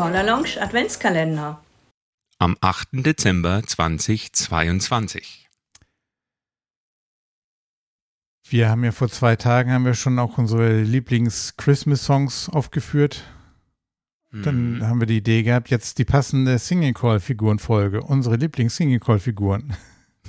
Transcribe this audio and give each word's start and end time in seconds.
Corner 0.00 0.22
Lounge 0.22 0.56
Adventskalender. 0.58 1.62
Am 2.38 2.56
8. 2.62 2.88
Dezember 3.04 3.62
2022. 3.62 5.46
Wir 8.48 8.70
haben 8.70 8.82
ja 8.82 8.92
vor 8.92 9.10
zwei 9.10 9.36
Tagen 9.36 9.70
haben 9.72 9.84
wir 9.84 9.92
schon 9.92 10.18
auch 10.18 10.38
unsere 10.38 10.80
Lieblings-Christmas-Songs 10.80 12.48
aufgeführt. 12.48 13.24
Dann 14.32 14.78
Hm. 14.80 14.86
haben 14.86 15.00
wir 15.00 15.06
die 15.06 15.18
Idee 15.18 15.42
gehabt, 15.42 15.68
jetzt 15.68 15.98
die 15.98 16.06
passende 16.06 16.58
Singing 16.58 16.94
Call-Figuren-Folge. 16.94 18.00
Unsere 18.00 18.36
Lieblings-Singing 18.36 19.00
Call-Figuren. 19.00 19.76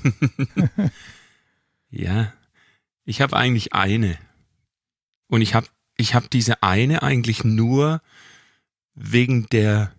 Ja, 1.92 2.34
ich 3.06 3.22
habe 3.22 3.38
eigentlich 3.38 3.72
eine. 3.72 4.18
Und 5.30 5.40
ich 5.42 5.56
habe 5.56 5.68
ich 5.96 6.14
hab 6.14 6.30
diese 6.30 6.62
eine 6.62 7.04
eigentlich 7.04 7.46
nur 7.46 8.02
wegen 8.96 9.48
der, 9.48 9.94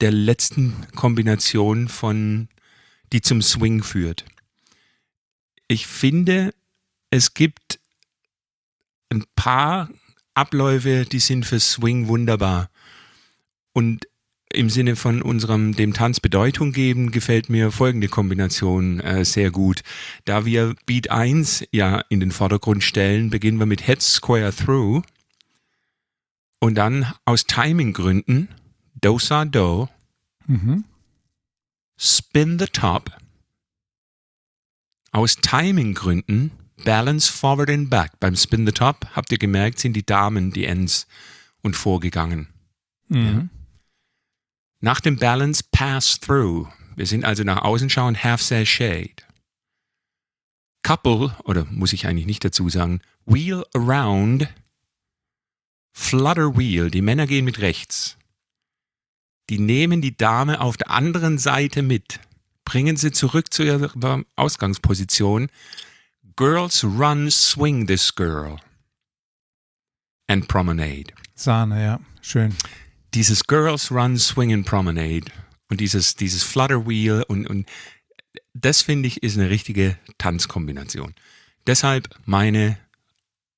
der 0.00 0.10
letzten 0.10 0.74
Kombination 0.94 1.88
von, 1.88 2.48
die 3.12 3.20
zum 3.20 3.42
Swing 3.42 3.82
führt. 3.82 4.24
Ich 5.68 5.86
finde, 5.86 6.54
es 7.10 7.34
gibt 7.34 7.78
ein 9.10 9.24
paar 9.36 9.88
Abläufe, 10.34 11.04
die 11.04 11.18
sind 11.18 11.44
für 11.44 11.60
Swing 11.60 12.08
wunderbar. 12.08 12.70
Und 13.72 14.06
im 14.52 14.70
Sinne 14.70 14.96
von 14.96 15.22
unserem 15.22 15.74
dem 15.74 15.94
Tanz 15.94 16.20
Bedeutung 16.20 16.72
geben, 16.72 17.10
gefällt 17.10 17.48
mir 17.48 17.70
folgende 17.70 18.08
Kombination 18.08 19.00
äh, 19.00 19.24
sehr 19.24 19.50
gut. 19.50 19.82
Da 20.24 20.44
wir 20.44 20.74
Beat 20.86 21.10
1 21.10 21.64
ja 21.72 22.02
in 22.08 22.20
den 22.20 22.32
Vordergrund 22.32 22.84
stellen, 22.84 23.30
beginnen 23.30 23.58
wir 23.58 23.66
mit 23.66 23.86
Head 23.86 24.02
Square 24.02 24.54
Through 24.54 25.02
und 26.62 26.76
dann 26.76 27.12
aus 27.24 27.44
Timinggründen 27.44 28.48
Do 28.94 29.18
Sa 29.18 29.44
Do, 29.44 29.88
Mhm. 30.46 30.84
Spin 31.98 32.58
the 32.58 32.66
Top, 32.66 33.10
aus 35.10 35.36
Timinggründen 35.36 36.52
Balance 36.84 37.32
Forward 37.32 37.68
and 37.68 37.90
Back. 37.90 38.18
Beim 38.20 38.36
Spin 38.36 38.64
the 38.64 38.72
Top, 38.72 39.06
habt 39.12 39.32
ihr 39.32 39.38
gemerkt, 39.38 39.80
sind 39.80 39.94
die 39.94 40.06
Damen 40.06 40.52
die 40.52 40.64
Ends 40.64 41.08
und 41.62 41.74
vorgegangen. 41.74 42.46
Mhm. 43.08 43.50
Nach 44.80 45.00
dem 45.00 45.16
Balance 45.16 45.64
Pass 45.72 46.20
Through. 46.20 46.68
Wir 46.94 47.06
sind 47.06 47.24
also 47.24 47.42
nach 47.42 47.62
außen 47.62 47.90
schauen, 47.90 48.22
Half 48.22 48.40
Sashade. 48.40 49.16
Couple, 50.84 51.36
oder 51.44 51.64
muss 51.66 51.92
ich 51.92 52.06
eigentlich 52.06 52.26
nicht 52.26 52.44
dazu 52.44 52.68
sagen, 52.68 53.00
Wheel 53.26 53.64
Around, 53.74 54.48
Flutter 55.92 56.56
Wheel. 56.56 56.90
Die 56.90 57.02
Männer 57.02 57.26
gehen 57.26 57.44
mit 57.44 57.60
rechts. 57.60 58.16
Die 59.50 59.58
nehmen 59.58 60.00
die 60.00 60.16
Dame 60.16 60.60
auf 60.60 60.76
der 60.76 60.90
anderen 60.90 61.38
Seite 61.38 61.82
mit, 61.82 62.20
bringen 62.64 62.96
sie 62.96 63.10
zurück 63.12 63.52
zu 63.52 63.64
ihrer 63.64 64.22
Ausgangsposition. 64.36 65.48
Girls 66.36 66.84
run, 66.84 67.30
swing 67.30 67.86
this 67.86 68.14
girl. 68.14 68.58
And 70.28 70.48
promenade 70.48 71.12
Sahne, 71.34 71.82
ja. 71.82 72.00
Schön. 72.22 72.54
dieses 73.14 73.46
Girls 73.46 73.90
Run 73.90 74.16
Swing 74.16 74.52
and 74.52 74.64
Promenade 74.64 75.30
und 75.68 75.80
dieses, 75.80 76.14
dieses 76.14 76.42
Flutter 76.42 76.86
Wheel 76.86 77.24
und, 77.28 77.46
und 77.46 77.68
das 78.54 78.82
finde 78.82 79.08
ich 79.08 79.22
ist 79.22 79.36
eine 79.36 79.50
richtige 79.50 79.98
Tanzkombination. 80.18 81.14
Deshalb 81.66 82.08
meine 82.24 82.78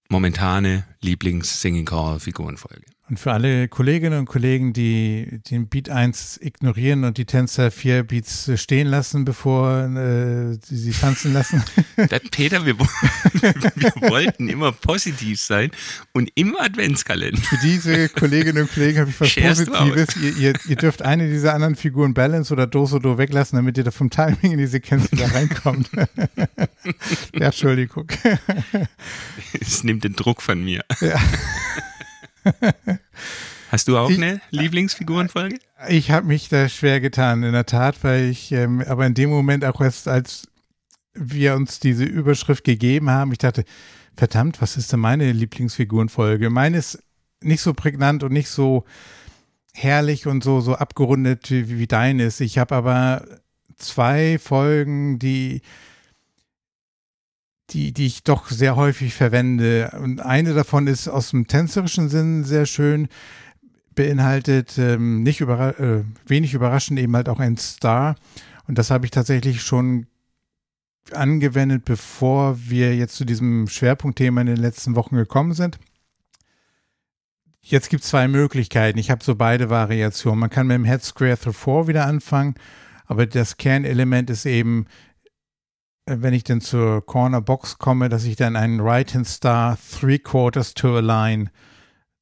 momentane 0.09 0.85
Lieblings-Singing 1.03 1.85
Call 1.87 2.21
Figurenfolge. 2.21 2.94
Und 3.11 3.21
für 3.21 3.33
alle 3.33 3.69
Kolleginnen 3.69 4.19
und 4.19 4.25
Kollegen, 4.25 4.73
die 4.73 5.41
den 5.51 5.69
Beat 5.69 5.91
1 5.91 6.39
ignorieren 6.41 7.05
und 7.05 7.19
die 7.19 7.27
Tänzer 7.27 7.71
vier 7.71 8.03
Beats 8.03 8.49
äh, 8.49 8.57
stehen 8.57 8.87
lassen, 8.87 9.27
bevor 9.27 9.85
äh, 9.85 10.55
sie 10.63 10.77
sie 10.77 10.93
tanzen 10.93 11.35
lassen. 11.35 11.63
Das, 11.97 12.21
Peter, 12.31 12.67
wir, 12.67 12.77
wir 12.79 14.11
wollten 14.11 14.49
immer 14.49 14.73
positiv 14.73 15.41
sein 15.41 15.71
und 16.13 16.31
im 16.35 16.57
Adventskalender. 16.57 17.41
Für 17.41 17.59
diese 17.59 18.09
Kolleginnen 18.09 18.63
und 18.63 18.73
Kollegen 18.73 18.99
habe 18.99 19.11
ich 19.11 19.21
was 19.21 19.29
Scherst 19.29 19.71
Positives. 19.71 20.17
Ihr, 20.17 20.37
ihr, 20.37 20.53
ihr 20.67 20.77
dürft 20.77 21.03
eine 21.03 21.29
dieser 21.29 21.55
anderen 21.55 21.77
Figuren 21.77 22.15
Balance 22.15 22.53
oder 22.53 22.67
Dos 22.67 22.93
oder 22.93 23.11
Do 23.11 23.19
weglassen, 23.19 23.57
damit 23.57 23.79
ihr 23.79 23.85
da 23.85 23.91
vom 23.91 24.11
Timing 24.11 24.53
in 24.53 24.59
die 24.59 24.67
Sequenz 24.67 25.13
wieder 25.13 25.33
reinkommt. 25.33 25.89
ja, 27.33 27.47
Entschuldigung. 27.47 28.09
Es 29.61 29.85
nimmt 29.85 30.03
den 30.05 30.15
Druck 30.15 30.43
von 30.43 30.63
mir. 30.63 30.85
Ja. 31.01 31.21
Hast 33.71 33.89
du 33.89 33.97
auch 33.99 34.11
Ich- 34.11 34.19
eine 34.19 34.41
Lieblingsfigurenfolge? 34.51 35.59
Ich 35.89 36.11
habe 36.11 36.27
mich 36.27 36.49
da 36.49 36.69
schwer 36.69 37.01
getan, 37.01 37.43
in 37.43 37.53
der 37.53 37.67
Tat, 37.67 38.03
weil 38.03 38.25
ich, 38.31 38.53
ähm, 38.53 38.83
aber 38.87 39.07
in 39.07 39.15
dem 39.15 39.31
Moment 39.31 39.65
auch 39.65 39.81
erst, 39.81 40.09
als 40.09 40.49
wir 41.15 41.55
uns 41.57 41.81
diese 41.81 42.05
Überschrift 42.05 42.65
gegeben 42.65 43.11
haben, 43.11 43.33
ich 43.33 43.39
dachte, 43.39 43.65
verdammt, 44.17 44.63
was 44.63 44.77
ist 44.77 44.93
denn 44.93 45.01
meine 45.01 45.31
Lieblingsfigurenfolge? 45.33 46.51
Meine 46.51 46.79
ist 46.79 47.03
nicht 47.43 47.61
so 47.61 47.75
prägnant 47.75 48.23
und 48.23 48.33
nicht 48.33 48.49
so 48.49 48.85
herrlich 49.75 50.27
und 50.27 50.43
so, 50.45 50.61
so 50.61 50.75
abgerundet 50.77 51.51
wie, 51.51 51.79
wie 51.79 51.87
deine 51.87 52.25
ist. 52.25 52.41
Ich 52.41 52.59
habe 52.59 52.75
aber 52.75 53.27
zwei 53.77 54.39
Folgen, 54.39 55.19
die, 55.19 55.63
die, 57.75 57.93
die 57.93 58.07
ich 58.07 58.23
doch 58.23 58.49
sehr 58.49 58.77
häufig 58.77 59.15
verwende. 59.15 59.91
Und 60.01 60.21
eine 60.21 60.55
davon 60.55 60.87
ist 60.87 61.09
aus 61.09 61.31
dem 61.31 61.47
tänzerischen 61.47 62.09
Sinn 62.09 62.45
sehr 62.45 62.67
schön 62.67 63.09
beinhaltet 63.95 64.77
ähm, 64.79 65.23
nicht 65.23 65.41
überra 65.41 65.71
äh, 65.71 66.05
wenig 66.27 66.55
überraschend 66.55 66.99
eben 66.99 67.15
halt 67.15 67.29
auch 67.29 67.41
ein 67.41 67.57
Star. 67.57 68.17
Und 68.67 68.79
das 68.79 68.91
habe 68.91 69.05
ich 69.05 69.11
tatsächlich 69.11 69.63
schon 69.63 70.07
angewendet, 71.13 71.85
bevor 71.85 72.59
wir 72.59 72.97
jetzt 72.97 73.17
zu 73.17 73.25
diesem 73.25 73.69
Schwerpunktthema 73.69 74.41
in 74.41 74.47
den 74.47 74.57
letzten 74.57 74.97
Wochen 74.97 75.17
gekommen 75.17 75.53
sind. 75.53 75.79
Jetzt 77.61 77.89
gibt 77.89 78.05
es 78.05 78.11
zwei 78.11 78.29
Möglichkeiten. 78.29 78.99
Ich 78.99 79.11
habe 79.11 79.25
so 79.25 79.37
beide 79.37 79.71
Variationen. 79.71 80.41
Man 80.41 80.51
kann 80.51 80.67
mit 80.67 80.77
dem 80.77 80.85
Head 80.85 81.03
Square 81.03 81.39
Through 81.39 81.85
4 81.85 81.89
wieder 81.89 82.07
anfangen, 82.07 82.55
aber 83.07 83.27
das 83.27 83.57
Kernelement 83.57 84.31
ist 84.31 84.47
eben, 84.47 84.87
wenn 86.07 86.35
ich 86.35 86.45
dann 86.45 86.61
zur 86.61 87.05
Corner 87.05 87.41
Box 87.41 87.79
komme, 87.79 88.09
dass 88.09 88.25
ich 88.25 88.37
dann 88.37 88.57
einen 88.57 88.81
Right 88.81 89.15
Hand 89.15 89.27
Star 89.27 89.79
Three 89.99 90.19
Quarters 90.19 90.75
to 90.75 90.97
a 90.97 91.01
Line 91.01 91.51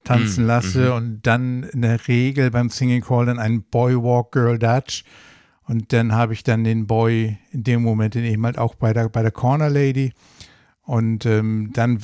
tanzen 0.04 0.44
Mm, 0.44 0.46
lasse 0.46 0.90
mhm. 0.90 0.92
und 0.92 1.26
dann 1.26 1.62
in 1.64 1.82
der 1.82 2.06
Regel 2.08 2.50
beim 2.50 2.70
Singing 2.70 3.02
Call 3.02 3.26
dann 3.26 3.38
einen 3.38 3.62
Boy 3.62 3.94
Walk 3.96 4.32
Girl 4.32 4.58
Dutch. 4.58 5.04
Und 5.64 5.92
dann 5.92 6.12
habe 6.12 6.32
ich 6.32 6.42
dann 6.42 6.64
den 6.64 6.86
Boy 6.86 7.38
in 7.50 7.62
dem 7.62 7.82
Moment 7.82 8.14
den 8.14 8.24
eben 8.24 8.44
halt 8.44 8.58
auch 8.58 8.74
bei 8.74 8.92
der, 8.92 9.08
bei 9.08 9.22
der 9.22 9.30
Corner 9.30 9.70
Lady. 9.70 10.12
Und 10.82 11.24
ähm, 11.24 11.70
dann 11.72 12.00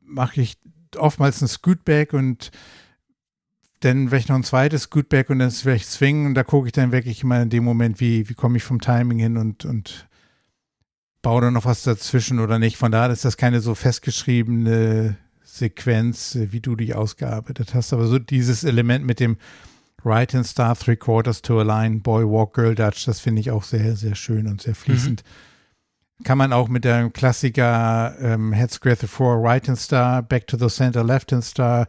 mache 0.00 0.40
ich 0.40 0.58
oftmals 0.96 1.42
ein 1.42 1.48
Scootback 1.48 2.14
und 2.14 2.50
dann 3.80 4.08
vielleicht 4.08 4.30
noch 4.30 4.36
ein 4.36 4.44
zweites 4.44 4.84
Scootback 4.84 5.30
und 5.30 5.38
dann 5.38 5.50
vielleicht 5.50 5.86
Swing 5.86 6.26
und 6.26 6.34
da 6.34 6.42
gucke 6.42 6.66
ich 6.66 6.72
dann 6.72 6.92
wirklich 6.92 7.22
immer 7.22 7.40
in 7.42 7.50
dem 7.50 7.62
Moment, 7.62 8.00
wie, 8.00 8.28
wie 8.28 8.34
komme 8.34 8.56
ich 8.56 8.64
vom 8.64 8.80
Timing 8.80 9.18
hin 9.18 9.36
und, 9.36 9.64
und 9.64 10.07
baue 11.28 11.42
dann 11.42 11.52
noch 11.52 11.66
was 11.66 11.82
dazwischen 11.82 12.38
oder 12.38 12.58
nicht. 12.58 12.78
Von 12.78 12.90
daher 12.90 13.10
ist 13.10 13.26
das 13.26 13.36
keine 13.36 13.60
so 13.60 13.74
festgeschriebene 13.74 15.18
Sequenz, 15.44 16.38
wie 16.40 16.60
du 16.60 16.74
die 16.74 16.94
ausgearbeitet 16.94 17.74
hast. 17.74 17.92
Aber 17.92 18.06
so 18.06 18.18
dieses 18.18 18.64
Element 18.64 19.04
mit 19.04 19.20
dem 19.20 19.36
Right 20.02 20.34
and 20.34 20.46
Star, 20.46 20.74
Three 20.74 20.96
Quarters 20.96 21.42
to 21.42 21.60
a 21.60 21.64
Line, 21.64 22.00
Boy 22.00 22.24
Walk, 22.24 22.54
Girl 22.54 22.74
Dutch, 22.74 23.04
das 23.04 23.20
finde 23.20 23.42
ich 23.42 23.50
auch 23.50 23.62
sehr, 23.62 23.94
sehr 23.94 24.14
schön 24.14 24.46
und 24.46 24.62
sehr 24.62 24.74
fließend. 24.74 25.22
Kann 26.24 26.38
man 26.38 26.54
auch 26.54 26.68
mit 26.68 26.86
dem 26.86 27.12
Klassiker 27.12 28.16
ähm, 28.22 28.54
Head 28.54 28.70
Square 28.70 28.96
to 28.96 29.06
Four, 29.06 29.42
Right 29.42 29.68
and 29.68 29.78
Star, 29.78 30.22
Back 30.22 30.46
to 30.46 30.56
the 30.56 30.74
Center, 30.74 31.04
Left 31.04 31.30
and 31.34 31.44
Star, 31.44 31.88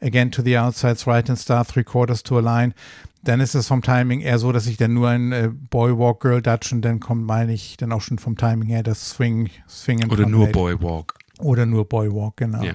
Again 0.00 0.32
to 0.32 0.42
the 0.42 0.58
Outsides, 0.58 1.06
Right 1.06 1.28
and 1.30 1.38
Star, 1.38 1.64
Three 1.64 1.84
Quarters 1.84 2.24
to 2.24 2.40
a 2.40 2.40
Line. 2.40 2.74
Dann 3.22 3.40
ist 3.40 3.54
es 3.54 3.68
vom 3.68 3.82
Timing 3.82 4.20
eher 4.20 4.38
so, 4.38 4.50
dass 4.50 4.66
ich 4.66 4.76
dann 4.76 4.94
nur 4.94 5.08
ein 5.08 5.32
äh, 5.32 5.50
Boy 5.52 5.96
Walk, 5.98 6.20
Girl 6.20 6.40
Dutch 6.40 6.72
und 6.72 6.82
dann 6.82 7.00
kommt, 7.00 7.26
meine 7.26 7.52
ich, 7.52 7.76
dann 7.76 7.92
auch 7.92 8.00
schon 8.00 8.18
vom 8.18 8.36
Timing 8.36 8.68
her 8.68 8.82
das 8.82 9.10
Swing, 9.10 9.50
Swing 9.68 10.10
Oder 10.10 10.26
nur. 10.26 10.48
Boy 10.48 10.80
Walk? 10.80 11.14
Oder 11.38 11.66
nur 11.66 11.86
Boy 11.86 12.10
Walk, 12.10 12.38
genau. 12.38 12.62
Ja. 12.62 12.74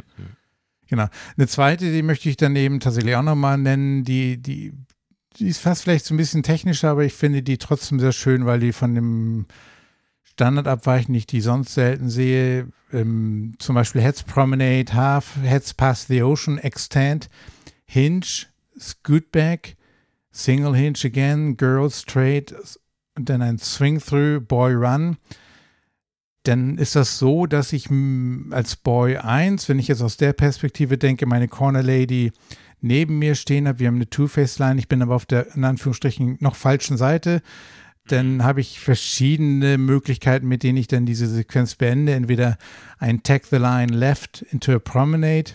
Genau. 0.88 1.08
Eine 1.36 1.48
zweite, 1.48 1.92
die 1.92 2.04
möchte 2.04 2.30
ich 2.30 2.38
daneben 2.38 2.80
tatsächlich 2.80 3.16
auch 3.16 3.24
nochmal 3.24 3.58
nennen, 3.58 4.04
die, 4.04 4.38
die, 4.38 4.74
die 5.38 5.48
ist 5.48 5.60
fast 5.60 5.84
vielleicht 5.84 6.06
so 6.06 6.14
ein 6.14 6.18
bisschen 6.18 6.44
technischer, 6.44 6.92
aber 6.92 7.04
ich 7.04 7.14
finde 7.14 7.42
die 7.42 7.58
trotzdem 7.58 8.00
sehr 8.00 8.12
schön, 8.12 8.46
weil 8.46 8.60
die 8.60 8.72
von 8.72 8.94
dem 8.94 9.46
Standard 10.24 10.68
abweichen, 10.68 11.14
die 11.14 11.20
ich 11.20 11.28
die 11.28 11.42
sonst 11.42 11.74
selten 11.74 12.10
sehe. 12.10 12.68
Ähm, 12.92 13.54
zum 13.58 13.76
Beispiel 13.76 14.02
Heads 14.02 14.24
Promenade, 14.24 14.94
Half, 14.94 15.38
Heads 15.42 15.74
Past 15.74 16.08
the 16.08 16.22
Ocean, 16.22 16.58
Extend, 16.58 17.30
Hinge, 17.86 18.46
Scootback, 18.80 19.78
Single 20.36 20.76
Hinge 20.76 21.00
again, 21.04 21.58
Girl 21.58 21.90
Straight 21.90 22.54
und 23.16 23.30
dann 23.30 23.42
ein 23.42 23.58
Swing 23.58 24.00
Through, 24.00 24.42
Boy 24.42 24.74
Run 24.74 25.18
dann 26.48 26.78
ist 26.78 26.96
das 26.96 27.18
so, 27.18 27.46
dass 27.46 27.74
ich 27.74 27.90
als 28.52 28.76
Boy 28.76 29.18
1, 29.18 29.68
wenn 29.70 29.80
ich 29.80 29.88
jetzt 29.88 30.02
aus 30.02 30.18
der 30.18 30.34
Perspektive 30.34 30.98
denke, 30.98 31.26
meine 31.26 31.48
Corner 31.48 31.84
Lady 31.84 32.32
neben 32.82 33.20
mir 33.20 33.36
stehen 33.36 33.68
habe. 33.68 33.80
Wir 33.80 33.88
haben 33.88 33.96
eine 33.96 34.10
Two-Face-Line. 34.10 34.80
Ich 34.80 34.88
bin 34.88 35.02
aber 35.02 35.16
auf 35.16 35.26
der, 35.26 35.56
in 35.56 35.64
Anführungsstrichen, 35.64 36.38
noch 36.40 36.56
falschen 36.56 36.98
Seite. 36.98 37.42
Dann 38.08 38.44
habe 38.44 38.62
ich 38.62 38.80
verschiedene 38.80 39.80
Möglichkeiten, 39.80 40.48
mit 40.48 40.62
denen 40.62 40.78
ich 40.78 40.88
dann 40.88 41.06
diese 41.06 41.28
Sequenz 41.28 41.76
beende. 41.76 42.14
Entweder 42.14 42.58
ein 43.00 43.24
Tag 43.24 43.46
the 43.46 43.58
Line 43.58 43.94
Left 43.94 44.44
into 44.52 44.74
a 44.74 44.80
Promenade 44.80 45.54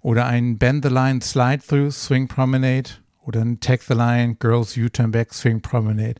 oder 0.00 0.26
ein 0.26 0.58
Bend 0.58 0.84
the 0.84 0.90
Line 0.90 1.22
Slide 1.22 1.62
Through 1.66 1.92
Swing 1.92 2.28
Promenade 2.28 2.90
oder 3.22 3.42
ein 3.42 3.60
Tag 3.60 3.82
the 3.82 3.94
Line 3.94 4.36
Girls 4.36 4.76
U-Turn 4.76 5.10
Back 5.10 5.32
Swing 5.34 5.60
Promenade. 5.60 6.16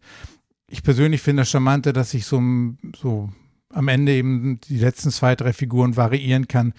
Ich 0.69 0.83
persönlich 0.83 1.23
finde 1.23 1.43
das 1.43 1.51
charmante, 1.51 1.93
dass 1.93 2.15
ich 2.15 2.27
so, 2.27 2.41
so 2.97 3.31
am 3.71 3.89
Ende 3.89 4.13
eben 4.13 4.61
die 4.69 4.79
letzten 4.79 5.11
zwei, 5.11 5.35
drei 5.35 5.53
Figuren 5.53 5.97
variieren 5.97 6.49
kann 6.49 6.75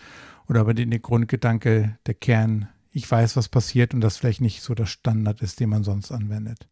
oder 0.47 0.61
aber 0.61 0.73
den, 0.73 0.89
Grundgedanke, 1.01 1.97
der 2.05 2.13
Kern, 2.13 2.67
ich 2.91 3.09
weiß, 3.09 3.35
was 3.35 3.49
passiert 3.49 3.93
und 3.93 4.01
das 4.01 4.17
vielleicht 4.17 4.41
nicht 4.41 4.61
so 4.61 4.75
der 4.75 4.85
Standard 4.85 5.41
ist, 5.41 5.59
den 5.59 5.69
man 5.69 5.83
sonst 5.83 6.11
anwendet. 6.11 6.67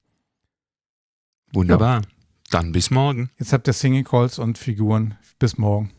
Wunderbar. 1.53 2.01
Ja. 2.01 2.07
Dann 2.51 2.71
bis 2.71 2.91
morgen. 2.91 3.29
Jetzt 3.37 3.53
habt 3.53 3.67
ihr 3.67 3.73
Singing 3.73 4.03
Calls 4.03 4.39
und 4.39 4.57
Figuren. 4.57 5.15
Bis 5.37 5.57
morgen. 5.57 5.91